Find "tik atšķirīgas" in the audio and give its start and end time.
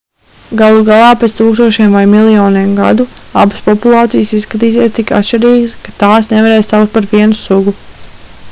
5.01-5.77